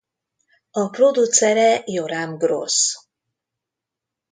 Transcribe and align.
A 0.83 0.89
producere 0.95 1.67
Yoram 1.97 2.35
Gross. 2.45 2.81